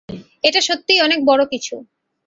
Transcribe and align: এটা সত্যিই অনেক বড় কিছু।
এটা 0.43 0.61
সত্যিই 0.61 1.01
অনেক 1.01 1.19
বড় 1.25 1.43
কিছু। 1.45 1.75